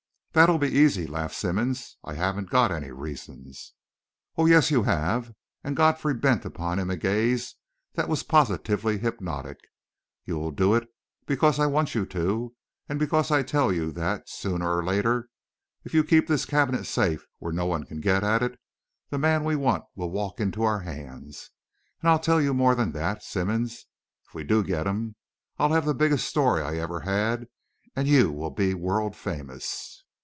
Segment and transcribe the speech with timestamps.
[0.33, 1.97] "That'll be easy," laughed Simmonds.
[2.05, 3.73] "I haven't got any reasons."
[4.37, 7.55] "Oh, yes, you have," and Godfrey bent upon him a gaze
[7.95, 9.57] that was positively hypnotic.
[10.23, 10.87] "You will do it
[11.25, 12.55] because I want you to,
[12.87, 15.27] and because I tell you that, sooner or later,
[15.83, 18.57] if you keep this cabinet safe where no one can get at it,
[19.09, 21.49] the man we want will walk into our hands.
[21.99, 23.85] And I'll tell you more than that, Simmonds;
[24.29, 25.17] if we do get him,
[25.59, 27.47] I'll have the biggest story I ever had,
[27.97, 29.97] and you will be world famous.